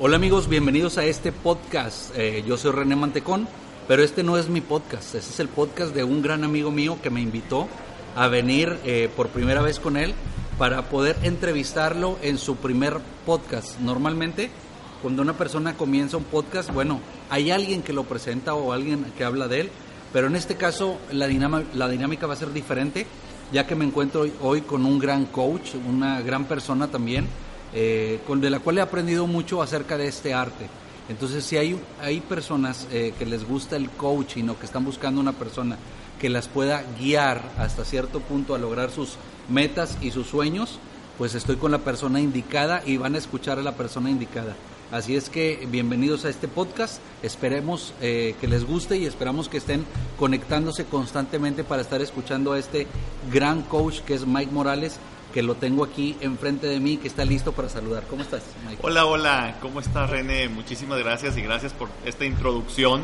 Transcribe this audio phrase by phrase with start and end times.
[0.00, 2.16] Hola amigos, bienvenidos a este podcast.
[2.16, 3.48] Eh, yo soy René Mantecón,
[3.88, 5.16] pero este no es mi podcast.
[5.16, 7.66] Este es el podcast de un gran amigo mío que me invitó
[8.14, 10.14] a venir eh, por primera vez con él
[10.56, 13.80] para poder entrevistarlo en su primer podcast.
[13.80, 14.50] Normalmente,
[15.02, 19.24] cuando una persona comienza un podcast, bueno, hay alguien que lo presenta o alguien que
[19.24, 19.70] habla de él,
[20.12, 21.26] pero en este caso la,
[21.74, 23.04] la dinámica va a ser diferente,
[23.50, 27.26] ya que me encuentro hoy con un gran coach, una gran persona también
[27.74, 30.66] eh, con, de la cual he aprendido mucho acerca de este arte.
[31.08, 35.20] Entonces, si hay, hay personas eh, que les gusta el coaching o que están buscando
[35.20, 35.76] una persona
[36.20, 39.16] que las pueda guiar hasta cierto punto a lograr sus
[39.48, 40.78] metas y sus sueños,
[41.16, 44.54] pues estoy con la persona indicada y van a escuchar a la persona indicada.
[44.90, 49.58] Así es que bienvenidos a este podcast, esperemos eh, que les guste y esperamos que
[49.58, 49.84] estén
[50.18, 52.86] conectándose constantemente para estar escuchando a este
[53.30, 54.98] gran coach que es Mike Morales,
[55.32, 58.04] que lo tengo aquí enfrente de mí, que está listo para saludar.
[58.08, 58.80] ¿Cómo estás, Mike?
[58.82, 60.48] Hola, hola, ¿cómo estás, René?
[60.48, 63.02] Muchísimas gracias y gracias por esta introducción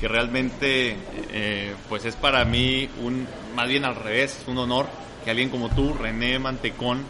[0.00, 0.96] que realmente
[1.32, 4.86] eh, pues es para mí un, más bien al revés, es un honor
[5.24, 7.02] que alguien como tú, René Mantecón,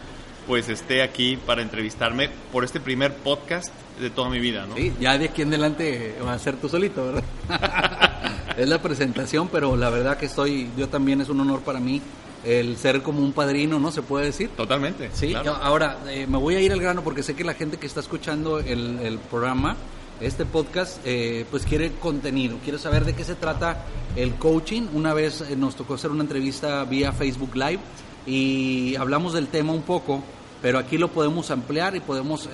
[0.47, 4.75] pues esté aquí para entrevistarme por este primer podcast de toda mi vida, ¿no?
[4.75, 7.23] Sí, ya de aquí en adelante va a ser tú solito, ¿verdad?
[8.57, 12.01] es la presentación, pero la verdad que estoy, yo también es un honor para mí
[12.47, 13.91] el ser como un padrino, ¿no?
[13.91, 14.49] Se puede decir.
[14.55, 15.09] Totalmente.
[15.13, 17.85] Sí, ahora eh, me voy a ir al grano porque sé que la gente que
[17.85, 19.75] está escuchando el, programa,
[20.21, 24.83] este podcast, eh, pues quiere contenido, quiere saber de qué se trata el coaching.
[24.93, 27.79] Una vez eh, nos tocó hacer una entrevista vía Facebook Live
[28.25, 30.23] y hablamos del tema un poco,
[30.61, 32.49] pero aquí lo podemos ampliar y podemos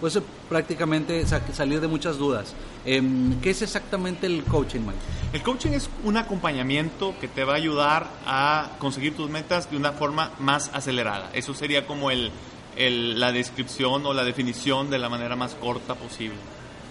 [0.00, 0.18] pues
[0.48, 2.54] prácticamente salir de muchas dudas.
[2.84, 4.98] Em, ¿Qué es exactamente el coaching, Mike?
[5.32, 9.76] El coaching es un acompañamiento que te va a ayudar a conseguir tus metas de
[9.76, 11.30] una forma más acelerada.
[11.32, 12.30] Eso sería como el,
[12.76, 16.36] la descripción o la definición de la manera más corta posible.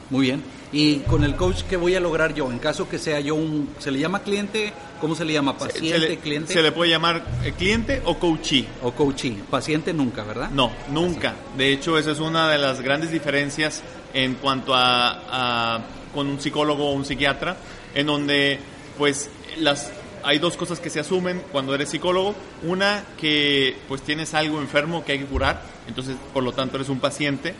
[0.09, 0.43] Muy bien.
[0.72, 2.51] Y con el coach, ¿qué voy a lograr yo?
[2.51, 3.69] En caso que sea yo un...
[3.79, 4.73] ¿Se le llama cliente?
[5.01, 5.57] ¿Cómo se le llama?
[5.57, 6.53] ¿Paciente, se le, cliente?
[6.53, 8.66] Se le puede llamar eh, cliente o coachee.
[8.81, 9.38] O coachee.
[9.50, 10.50] Paciente nunca, ¿verdad?
[10.51, 11.35] No, nunca.
[11.57, 15.81] De hecho, esa es una de las grandes diferencias en cuanto a,
[16.13, 17.57] con un psicólogo o un psiquiatra,
[17.94, 18.59] en donde
[18.97, 19.91] pues las
[20.23, 22.34] hay dos cosas que se asumen cuando eres psicólogo.
[22.63, 26.89] Una, que pues tienes algo enfermo que hay que curar, entonces por lo tanto eres
[26.89, 27.53] un paciente.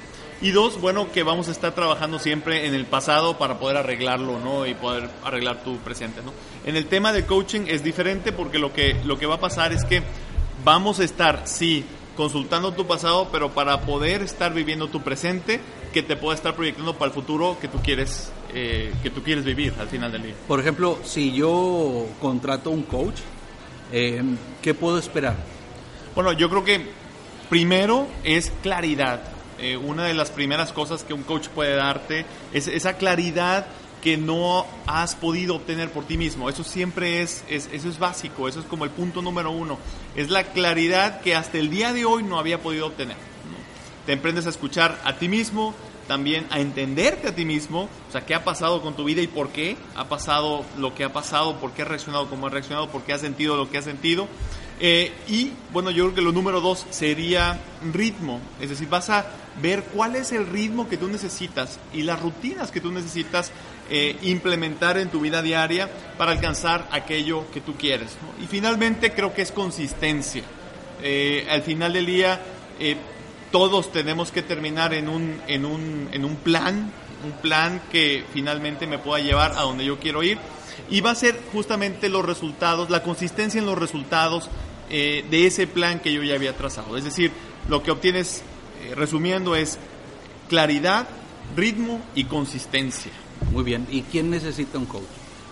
[0.46, 4.40] Y dos, bueno, que vamos a estar trabajando siempre en el pasado para poder arreglarlo,
[4.40, 4.68] ¿no?
[4.68, 6.34] Y poder arreglar tu presente, ¿no?
[6.68, 9.74] En el tema de coaching es diferente porque lo que, lo que va a pasar
[9.74, 10.04] es que
[10.64, 11.84] vamos a estar, sí,
[12.16, 15.60] consultando tu pasado, pero para poder estar viviendo tu presente,
[15.92, 19.46] que te pueda estar proyectando para el futuro que tú quieres, eh, que tú quieres
[19.46, 20.36] vivir al final del día.
[20.48, 23.18] Por ejemplo, si yo contrato un coach,
[23.92, 24.22] eh,
[24.62, 25.38] ¿qué puedo esperar?
[26.14, 26.86] Bueno, yo creo que
[27.50, 32.68] primero es claridad eh, una de las primeras cosas que un coach puede darte es
[32.68, 33.66] esa claridad
[34.06, 36.48] que no has podido obtener por ti mismo.
[36.48, 39.80] Eso siempre es, eso es básico, eso es como el punto número uno.
[40.16, 43.18] Es la claridad que hasta el día de hoy no había podido obtener.
[44.06, 45.74] Te emprendes a escuchar a ti mismo,
[46.08, 49.28] también a entenderte a ti mismo, o sea, qué ha pasado con tu vida y
[49.28, 52.90] por qué ha pasado lo que ha pasado, por qué has reaccionado como has reaccionado,
[52.90, 54.28] por qué has sentido lo que has sentido.
[54.80, 57.60] Eh, y bueno, yo creo que lo número dos sería
[57.94, 59.26] ritmo, es decir, vas a
[59.62, 63.54] ver cuál es el ritmo que tú necesitas y las rutinas que tú necesitas
[63.90, 68.18] eh, implementar en tu vida diaria para alcanzar aquello que tú quieres.
[68.44, 70.44] Y finalmente creo que es consistencia.
[71.02, 72.42] Eh, al final del día,
[73.52, 76.92] todos tenemos que terminar en un, en un, en un plan,
[77.24, 80.38] un plan que finalmente me pueda llevar a donde yo quiero ir.
[80.90, 84.50] Y va a ser justamente los resultados, la consistencia en los resultados
[84.90, 86.98] eh, de ese plan que yo ya había trazado.
[86.98, 87.32] Es decir,
[87.68, 88.44] lo que obtienes,
[88.84, 89.80] eh, resumiendo, es
[90.48, 91.08] claridad,
[91.56, 93.12] ritmo y consistencia.
[93.52, 93.88] Muy bien.
[93.90, 95.04] ¿Y quién necesita un coach?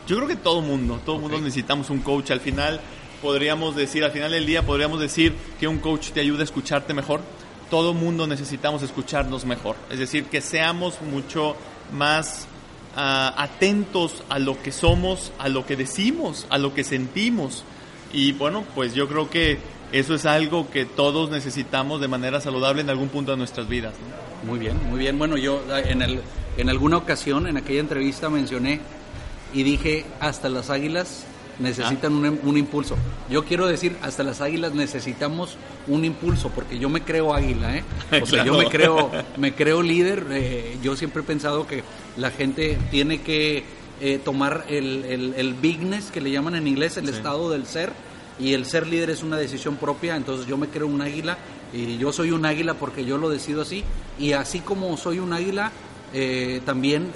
[0.07, 2.31] Yo creo que todo mundo, todo mundo necesitamos un coach.
[2.31, 2.81] Al final
[3.21, 6.93] podríamos decir, al final del día podríamos decir que un coach te ayuda a escucharte
[6.93, 7.21] mejor.
[7.69, 9.77] Todo mundo necesitamos escucharnos mejor.
[9.89, 11.55] Es decir, que seamos mucho
[11.91, 12.47] más
[12.95, 17.63] ah, atentos a lo que somos, a lo que decimos, a lo que sentimos
[18.13, 19.57] y bueno, pues yo creo que
[19.91, 23.93] eso es algo que todos necesitamos de manera saludable en algún punto de nuestras vidas.
[24.45, 25.17] Muy bien, muy bien.
[25.17, 26.21] Bueno, yo en, el,
[26.57, 28.79] en alguna ocasión, en aquella entrevista mencioné
[29.53, 31.25] y dije, hasta las águilas
[31.59, 32.97] necesitan un, un, impulso.
[33.29, 35.57] Yo quiero decir, hasta las águilas necesitamos
[35.87, 37.83] un impulso, porque yo me creo águila, ¿eh?
[38.21, 40.25] O sea, yo me creo, me creo líder.
[40.31, 41.83] Eh, yo siempre he pensado que
[42.17, 43.63] la gente tiene que
[44.03, 47.91] eh, tomar el, el, el, bigness, que le llaman en inglés, el estado del ser,
[48.39, 51.37] y el ser líder es una decisión propia, entonces yo me creo un águila,
[51.71, 53.83] y yo soy un águila porque yo lo decido así,
[54.19, 55.71] y así como soy un águila,
[56.13, 57.11] eh, también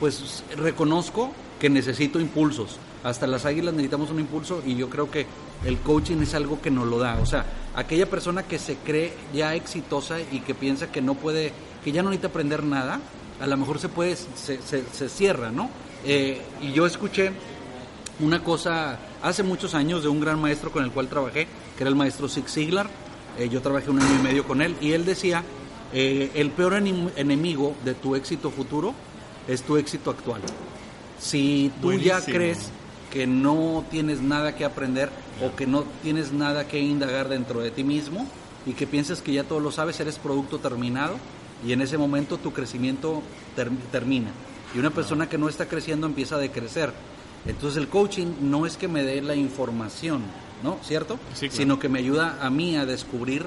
[0.00, 5.26] pues reconozco que necesito impulsos hasta las águilas necesitamos un impulso y yo creo que
[5.64, 7.18] el coaching es algo que nos lo da.
[7.20, 7.44] O sea,
[7.74, 11.52] aquella persona que se cree ya exitosa y que piensa que no puede,
[11.84, 13.00] que ya no necesita aprender nada,
[13.40, 15.70] a lo mejor se puede, se, se, cierra, ¿no?
[16.04, 17.32] Eh, y yo escuché
[18.20, 21.46] una cosa hace muchos años de un gran maestro con el cual trabajé,
[21.76, 22.88] que era el maestro Zig Ziglar.
[23.38, 25.44] Eh, yo trabajé un año y medio con él y él decía,
[25.92, 28.94] eh, el peor enemigo de tu éxito futuro
[29.46, 30.42] es tu éxito actual.
[31.18, 32.70] Si tú ya crees
[33.10, 35.10] que no tienes nada que aprender
[35.42, 38.26] o que no tienes nada que indagar dentro de ti mismo
[38.66, 41.16] y que piensas que ya todo lo sabes, eres producto terminado
[41.66, 43.22] y en ese momento tu crecimiento
[43.90, 44.30] termina.
[44.74, 46.92] Y una persona que no está creciendo empieza a decrecer.
[47.46, 50.22] Entonces el coaching no es que me dé la información,
[50.62, 50.78] ¿no?
[50.82, 51.18] ¿Cierto?
[51.34, 53.46] Sino que me ayuda a mí a descubrir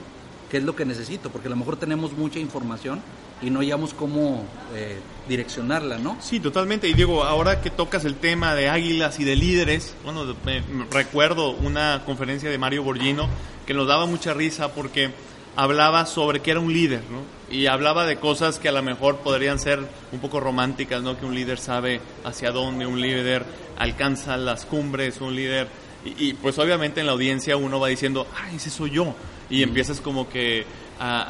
[0.50, 3.02] qué es lo que necesito, porque a lo mejor tenemos mucha información
[3.42, 4.46] y no hayamos cómo
[4.76, 6.18] eh, direccionarla, ¿no?
[6.20, 6.88] Sí, totalmente.
[6.88, 11.52] Y digo, ahora que tocas el tema de águilas y de líderes, bueno, me, recuerdo
[11.52, 13.28] una conferencia de Mario Borgino
[13.66, 15.12] que nos daba mucha risa porque
[15.56, 17.22] hablaba sobre que era un líder, ¿no?
[17.54, 19.80] Y hablaba de cosas que a lo mejor podrían ser
[20.12, 21.20] un poco románticas, ¿no?
[21.20, 23.46] Que un líder sabe hacia dónde, un líder
[23.78, 25.68] alcanza las cumbres, un líder...
[26.04, 29.14] Y, y pues obviamente en la audiencia uno va diciendo, ah, ese soy yo.
[29.50, 30.66] Y empiezas como que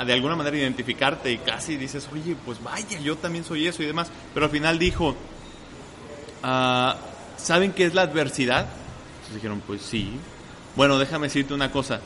[0.06, 3.86] de alguna manera identificarte y casi dices, oye, pues vaya, yo también soy eso y
[3.86, 4.12] demás.
[4.34, 5.16] Pero al final dijo,
[6.44, 6.98] ah,
[7.38, 8.68] ¿saben qué es la adversidad?
[9.14, 10.12] Entonces dijeron, pues sí.
[10.76, 12.02] Bueno, déjame decirte una cosa.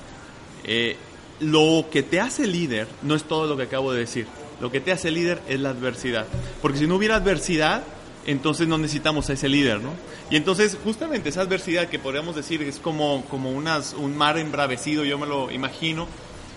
[0.64, 0.96] Eh,
[1.40, 4.28] lo que te hace líder no es todo lo que acabo de decir.
[4.62, 6.26] Lo que te hace líder es la adversidad.
[6.62, 7.84] Porque si no hubiera adversidad,
[8.26, 9.92] entonces no necesitamos a ese líder, ¿no?
[10.30, 15.04] Y entonces justamente esa adversidad que podríamos decir es como, como unas, un mar embravecido,
[15.04, 16.08] yo me lo imagino,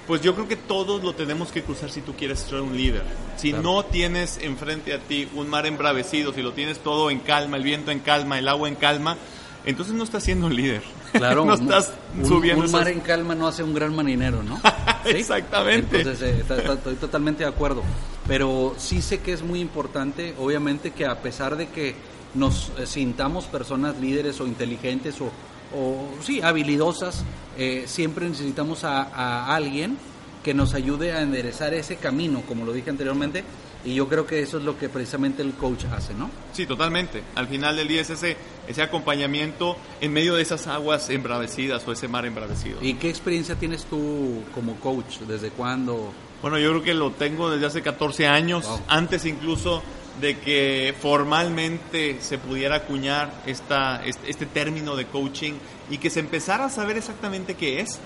[0.07, 3.03] pues yo creo que todos lo tenemos que cruzar si tú quieres ser un líder.
[3.37, 7.59] Si no tienes enfrente a ti un mar embravecido, si lo tienes todo en calma,
[7.59, 9.19] el viento en calma, el agua en calma,
[9.65, 10.83] entonces no estás siendo un líder.
[11.13, 12.65] Claro, no estás un, subiendo.
[12.65, 14.61] Un mar en calma no hace un gran marinero, ¿no?
[15.05, 15.99] Exactamente.
[15.99, 16.45] Entonces, eh,
[16.75, 17.83] estoy totalmente de acuerdo.
[18.27, 21.95] Pero sí sé que es muy importante, obviamente, que a pesar de que
[22.35, 25.31] nos eh, sintamos personas líderes o inteligentes o,
[25.75, 27.25] o sí, habilidosas,
[27.57, 29.99] eh, siempre necesitamos a, alguien
[30.45, 33.45] que nos ayude a enderezar ese camino, como lo dije anteriormente,
[33.85, 36.31] y yo creo que eso es lo que precisamente el coach hace, ¿no?
[36.53, 37.23] Sí, totalmente.
[37.35, 38.37] Al final del día es ese,
[38.67, 42.79] ese acompañamiento en medio de esas aguas embravecidas o ese mar embravecido.
[42.83, 45.21] ¿Y qué experiencia tienes tú como coach?
[45.21, 46.13] ¿Desde cuándo?
[46.43, 49.83] Bueno, yo creo que lo tengo desde hace 14 años, antes incluso
[50.21, 55.55] de que formalmente se pudiera acuñar esta, este, término de coaching
[55.91, 57.99] y que se empezara a saber exactamente qué es.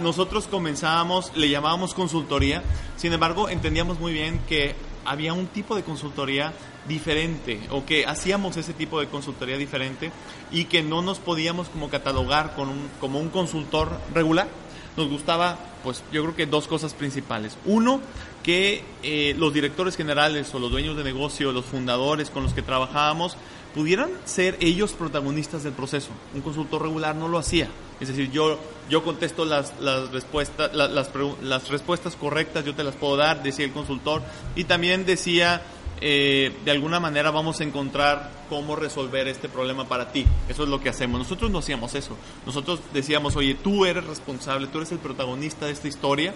[0.00, 2.62] Nosotros comenzábamos, le llamábamos consultoría,
[2.96, 4.74] sin embargo entendíamos muy bien que
[5.04, 6.52] había un tipo de consultoría
[6.88, 10.10] diferente o que hacíamos ese tipo de consultoría diferente
[10.50, 12.68] y que no nos podíamos como catalogar con
[13.00, 14.48] como un consultor regular
[14.96, 17.56] nos gustaba, pues yo creo que dos cosas principales.
[17.64, 18.00] Uno,
[18.42, 22.62] que eh, los directores generales o los dueños de negocio, los fundadores con los que
[22.62, 23.36] trabajábamos,
[23.74, 26.10] pudieran ser ellos protagonistas del proceso.
[26.34, 27.68] Un consultor regular no lo hacía.
[28.00, 28.58] Es decir, yo,
[28.88, 33.72] yo contesto las, las, respuestas, las, respuestas correctas, yo te las puedo dar, decía el
[33.72, 34.22] consultor.
[34.56, 35.62] Y también decía
[36.02, 40.24] eh, de alguna manera vamos a encontrar cómo resolver este problema para ti.
[40.48, 41.18] Eso es lo que hacemos.
[41.18, 42.16] Nosotros no hacíamos eso.
[42.46, 46.34] Nosotros decíamos, oye, tú eres responsable, tú eres el protagonista de esta historia.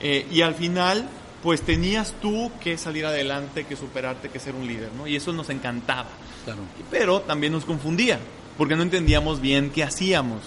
[0.00, 1.08] Eh, y al final,
[1.42, 5.06] pues tenías tú que salir adelante, que superarte, que ser un líder, ¿no?
[5.06, 6.08] Y eso nos encantaba.
[6.90, 8.20] Pero también nos confundía,
[8.56, 10.42] porque no entendíamos bien qué hacíamos,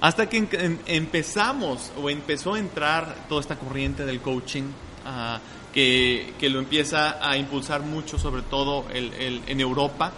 [0.00, 4.64] Hasta que empezamos o empezó a entrar toda esta corriente del coaching.
[5.06, 5.40] a
[5.74, 10.12] que, lo empieza a impulsar mucho, sobre todo el, en Europa.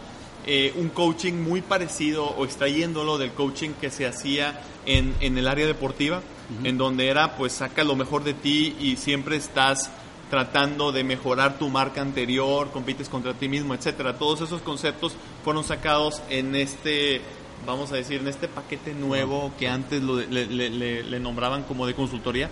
[0.49, 5.49] Eh, un coaching muy parecido o extrayéndolo del coaching que se hacía en, en el
[5.49, 6.23] área deportiva,
[6.62, 9.90] en donde era pues saca lo mejor de ti y siempre estás
[10.30, 14.18] tratando de mejorar tu marca anterior, compites contra ti mismo, etcétera.
[14.18, 15.14] Todos esos conceptos
[15.45, 17.21] fueron sacados en este
[17.66, 21.62] vamos a decir, en este paquete nuevo que antes lo le, le- le- le nombraban
[21.64, 22.49] como de consultoría,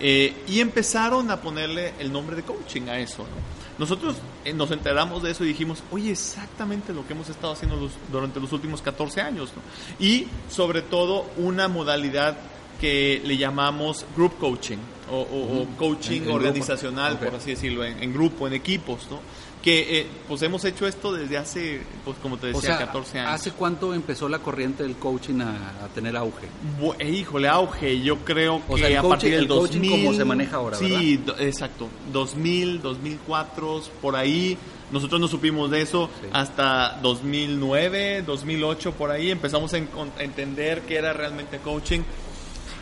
[0.00, 3.18] eh, y empezaron a ponerle el nombre de coaching a eso.
[3.18, 3.78] ¿no?
[3.78, 4.16] Nosotros
[4.46, 7.92] eh, nos enteramos de eso y dijimos, oye, exactamente lo que hemos estado haciendo los-
[8.10, 9.52] durante los últimos 14 años.
[9.54, 9.62] ¿no?
[10.04, 12.36] Y sobre todo una modalidad
[12.80, 14.78] que le llamamos group coaching
[15.10, 17.20] o, o- o coaching En- en organizacional, Ok.
[17.24, 19.20] por así decirlo, en, en grupo, en equipos, ¿no?
[19.62, 23.18] Que eh, pues hemos hecho esto desde hace, pues como te O decía, sea, 14
[23.18, 23.32] años.
[23.32, 26.46] ¿hace cuánto empezó la corriente del coaching a, a tener auge?
[26.80, 29.80] Bu- eh, híjole, auge, yo creo que O sea, a coaching- partir del el coaching
[29.80, 29.90] 2000...
[30.04, 31.88] como se maneja ahora, Sí, do- exacto.
[32.12, 34.56] 2000, 2004, por ahí.
[34.92, 36.28] Nosotros no supimos de eso Sí.
[36.32, 39.32] hasta 2009, 2008, por ahí.
[39.32, 42.00] Empezamos a entender qué era realmente coaching.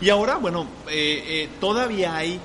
[0.01, 2.41] Y ahora, bueno, eh, eh, todavía hay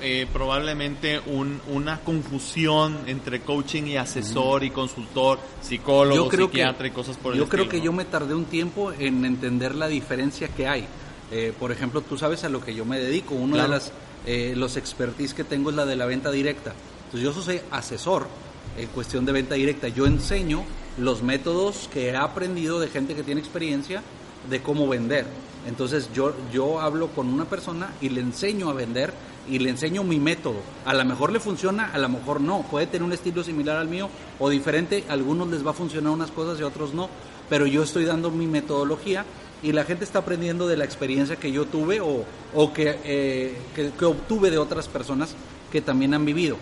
[0.00, 7.16] eh, probablemente un- una confusión entre coaching y asesor y consultor, psicólogo, psiquiatra y cosas
[7.16, 7.84] por el yo creo estilo, que ¿no?
[7.84, 10.86] yo me tardé un tiempo en entender la diferencia que hay.
[11.32, 13.34] Eh, por ejemplo, tú sabes a lo que yo me dedico.
[13.34, 13.68] Uno Claro.
[13.70, 13.92] de las,
[14.24, 16.74] eh, los expertise que tengo es la de la venta directa.
[17.06, 18.28] Entonces yo soy asesor
[18.76, 19.88] en cuestión de venta directa.
[19.88, 20.62] Yo enseño
[20.96, 24.02] los métodos que he aprendido de gente que tiene experiencia
[24.48, 25.26] de cómo vender.
[25.66, 29.12] Entonces yo, yo hablo con una persona y le enseño a vender
[29.50, 30.60] y le enseño mi método.
[30.84, 32.62] A lo mejor le funciona, a lo mejor no.
[32.62, 35.04] Puede tener un estilo similar al mío o diferente.
[35.08, 37.08] A algunos les va a funcionar unas cosas y a otros no.
[37.48, 39.24] Pero yo estoy dando mi metodología
[39.62, 43.58] y la gente está aprendiendo de la experiencia que yo tuve o, o que, eh,
[43.74, 45.34] que, obtuve de otras personas
[45.72, 46.56] que también han vivido.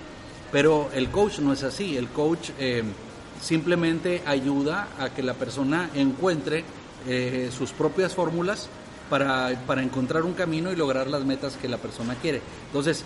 [0.52, 1.96] Pero el coach no es así.
[1.96, 2.84] El coach eh,
[3.42, 6.64] simplemente ayuda a que la persona encuentre
[7.08, 8.68] eh, sus propias fórmulas
[9.08, 12.40] para, para encontrar un camino y lograr las metas que la persona quiere.
[12.66, 13.04] Entonces,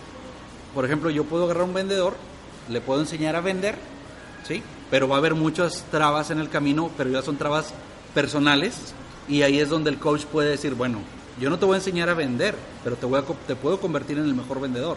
[0.75, 2.15] por ejemplo, yo puedo agarrar a un vendedor,
[2.69, 3.77] le puedo enseñar a vender,
[4.47, 4.63] ¿sí?
[4.91, 7.73] Pero va a haber muchas trabas en el camino, pero ya son trabas
[8.15, 8.95] personales
[9.29, 11.01] y ahí es donde el coach puede decir, bueno,
[11.41, 14.19] yo no te voy a enseñar a vender, pero te, voy a, te puedo convertir
[14.19, 14.97] en el mejor vendedor,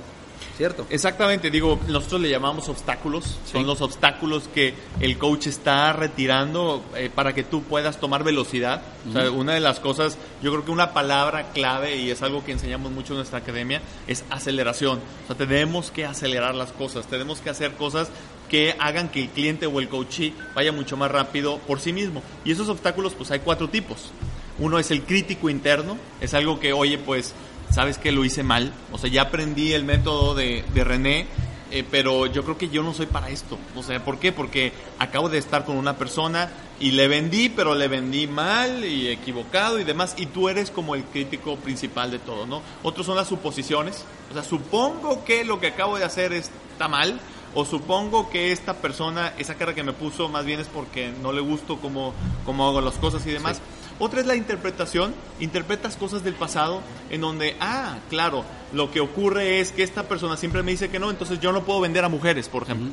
[0.58, 0.86] ¿cierto?
[0.90, 7.10] Exactamente, digo, nosotros le llamamos obstáculos, son los obstáculos que el coach está retirando eh,
[7.14, 8.82] para que tú puedas tomar velocidad.
[9.10, 12.44] O sea, una de las cosas, yo creo que una palabra clave, y es algo
[12.44, 15.00] que enseñamos mucho en nuestra academia, es aceleración.
[15.24, 18.10] O sea, tenemos que acelerar las cosas, tenemos que hacer cosas
[18.50, 22.22] que hagan que el cliente o el coachee vaya mucho más rápido por sí mismo.
[22.46, 24.12] Y esos obstáculos, pues hay cuatro tipos.
[24.60, 27.34] Uno es el crítico interno, es algo que, oye, pues,
[27.74, 31.28] sabes que lo hice mal, o sea, ya aprendí el método de, de René,
[31.72, 33.58] eh, pero yo creo que yo no soy para esto.
[33.76, 34.32] O sea, ¿por qué?
[34.32, 39.08] Porque acabo de estar con una persona y le vendí, pero le vendí mal y
[39.08, 42.62] equivocado y demás, y tú eres como el crítico principal de todo, ¿no?
[42.84, 47.20] Otros son las suposiciones, o sea, supongo que lo que acabo de hacer está mal,
[47.56, 51.32] o supongo que esta persona, esa cara que me puso, más bien es porque no
[51.32, 52.14] le gusto cómo,
[52.46, 53.62] cómo hago las cosas y demás.
[54.00, 55.14] Otra es la interpretación.
[55.40, 60.38] Interpretas cosas del pasado en donde, ah, claro, lo que ocurre es que esta persona
[60.38, 62.90] siempre me dice que no, entonces yo no puedo vender a mujeres, por ejemplo.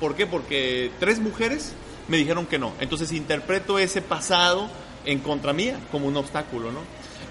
[0.00, 0.26] ¿Por qué?
[0.26, 1.72] Porque tres mujeres
[2.08, 2.72] me dijeron que no.
[2.80, 4.68] Entonces interpreto ese pasado
[5.04, 6.80] en contra mía como un obstáculo, ¿no?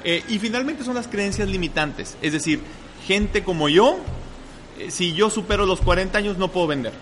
[0.04, 2.18] Eh, y finalmente son las creencias limitantes.
[2.22, 2.62] Es decir,
[3.06, 3.98] gente como yo,
[4.80, 6.94] eh, si yo supero los 40 años no puedo vender.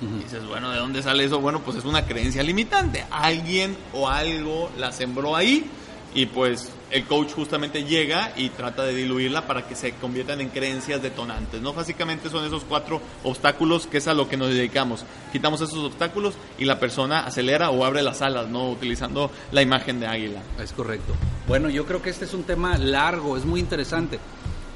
[0.00, 1.40] Y dices, bueno, ¿de dónde sale eso?
[1.40, 3.04] Bueno, pues es una creencia limitante.
[3.10, 5.68] Alguien o algo la sembró ahí
[6.14, 10.48] y pues el coach justamente llega y trata de diluirla para que se conviertan en
[10.48, 11.74] creencias detonantes, ¿no?
[11.74, 15.04] Básicamente son esos cuatro obstáculos que es a lo que nos dedicamos.
[15.32, 18.70] Quitamos esos obstáculos y la persona acelera o abre las alas, ¿no?
[18.70, 20.42] Utilizando la imagen de águila.
[20.62, 21.12] Es correcto.
[21.46, 24.18] Bueno, yo creo que este es un tema largo, es muy interesante.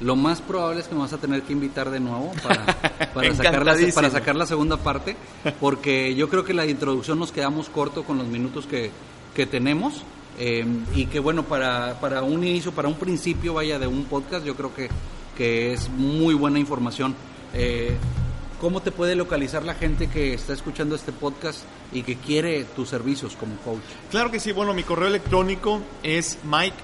[0.01, 2.65] Lo más probable es que me vas a tener que invitar de nuevo para,
[3.13, 5.15] para, sacar, la, para sacar la segunda parte,
[5.59, 8.91] porque yo creo que la introducción nos quedamos corto con los minutos que,
[9.35, 10.03] que tenemos.
[10.39, 14.45] eh, y que bueno, para, para un inicio, para un principio, vaya, de un podcast,
[14.45, 14.89] yo creo que,
[15.37, 17.15] que es muy buena información.
[17.53, 17.95] Eh,
[18.59, 21.59] ¿Cómo te puede localizar la gente que está escuchando este podcast
[21.91, 23.81] y que quiere tus servicios como coach?
[24.09, 26.77] Claro que sí, bueno, mi correo electrónico es mike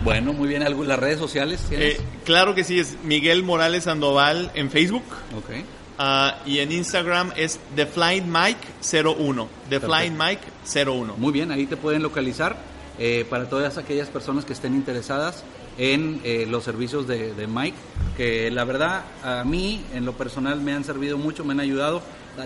[0.00, 0.62] Bueno, muy bien.
[0.62, 1.60] ¿Algo- ¿Las redes sociales?
[1.70, 5.02] Eh, claro que sí, es Miguel Morales Sandoval en Facebook
[5.36, 5.64] ok.
[5.98, 8.60] ah, y en Instagram es The Flying Mike
[8.92, 9.48] 01.
[9.68, 10.42] The Flying Mike
[10.72, 11.14] 01.
[11.16, 12.56] Muy bien, ahí te pueden localizar
[12.98, 15.42] eh, para todas aquellas personas que estén interesadas
[15.78, 17.76] en eh, los servicios de, de Mike,
[18.16, 22.02] que la verdad a mí en lo personal me han servido mucho, me han ayudado.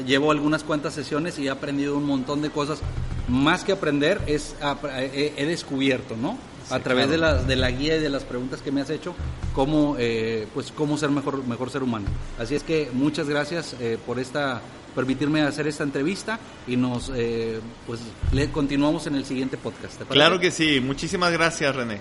[0.06, 2.80] Llevo algunas cuantas sesiones y he aprendido un montón de cosas.
[3.28, 6.38] Más que aprender, es ap- he, descubierto, ¿no?
[6.70, 9.14] a través de, la, de la guía y de las preguntas que me has hecho,
[9.54, 12.06] cómo, eh, pues, cómo ser mejor, mejor ser humano.
[12.38, 14.62] Así es que muchas gracias eh, por esta
[14.94, 18.00] permitirme hacer esta entrevista y nos eh, pues
[18.32, 20.02] le continuamos en el siguiente podcast.
[20.10, 21.98] Claro que sí, muchísimas gracias René.